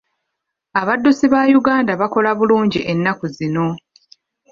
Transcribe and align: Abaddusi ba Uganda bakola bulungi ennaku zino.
Abaddusi 0.81 1.25
ba 1.33 1.41
Uganda 1.59 1.91
bakola 2.01 2.29
bulungi 2.37 2.79
ennaku 2.91 3.25
zino. 3.35 3.67